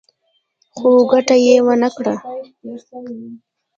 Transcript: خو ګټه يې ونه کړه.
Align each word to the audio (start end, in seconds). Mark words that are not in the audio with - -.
خو 0.75 0.89
ګټه 1.11 1.35
يې 1.45 1.55
ونه 1.65 1.89
کړه. 1.95 2.15